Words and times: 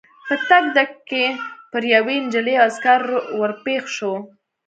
په 0.27 0.35
تګ 0.49 0.63
تګ 0.75 0.91
کې 1.09 1.23
پر 1.71 1.83
یوې 1.95 2.15
نجلۍ 2.25 2.55
او 2.61 2.65
عسکر 2.71 3.01
ور 3.39 3.51
پېښ 3.65 3.83
شوو. 3.95 4.15